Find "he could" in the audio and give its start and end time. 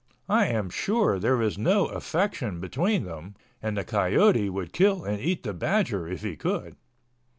6.23-6.75